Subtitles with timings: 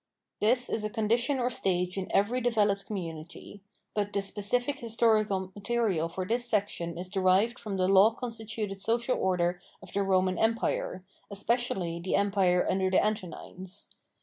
[0.39, 3.61] This is a condition or stage in every developed community.
[3.93, 8.77] But the specific historical material for this section is derived from the law consti tuted
[8.81, 13.89] social order of the Roman Empire, especially the Empire under the Antonines.